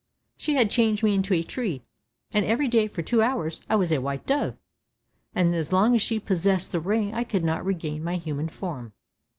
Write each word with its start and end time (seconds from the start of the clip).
She 0.35 0.55
had 0.55 0.71
changed 0.71 1.03
me 1.03 1.13
into 1.13 1.35
a 1.35 1.43
tree, 1.43 1.83
and 2.31 2.43
every 2.43 2.67
day 2.67 2.87
for 2.87 3.03
two 3.03 3.21
hours 3.21 3.61
I 3.69 3.75
was 3.75 3.91
a 3.91 4.01
white 4.01 4.25
dove, 4.25 4.57
and 5.35 5.63
so 5.63 5.75
long 5.75 5.93
as 5.93 6.01
she 6.01 6.19
possessed 6.19 6.71
the 6.71 6.79
ring 6.79 7.13
I 7.13 7.23
could 7.23 7.43
not 7.43 7.63
regain 7.63 8.03
my 8.03 8.15
human 8.15 8.47
form." 8.49 8.93